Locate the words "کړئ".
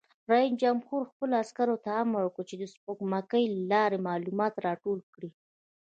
5.13-5.31